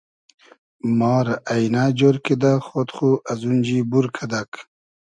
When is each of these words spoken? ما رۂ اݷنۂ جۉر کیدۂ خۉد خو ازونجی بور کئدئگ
ما 0.97 1.15
رۂ 1.25 1.35
اݷنۂ 1.51 1.85
جۉر 1.97 2.15
کیدۂ 2.25 2.53
خۉد 2.65 2.89
خو 2.95 3.09
ازونجی 3.31 3.77
بور 3.89 4.05
کئدئگ 4.15 4.51